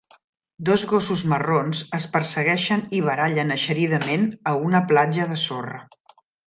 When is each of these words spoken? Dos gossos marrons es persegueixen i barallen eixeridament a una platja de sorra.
Dos 0.69 0.85
gossos 0.93 1.21
marrons 1.33 1.83
es 1.99 2.09
persegueixen 2.15 2.83
i 3.01 3.05
barallen 3.11 3.57
eixeridament 3.59 4.29
a 4.55 4.59
una 4.71 4.85
platja 4.93 5.33
de 5.35 5.43
sorra. 5.49 5.83